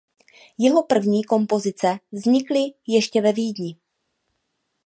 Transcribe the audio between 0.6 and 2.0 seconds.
první kompozice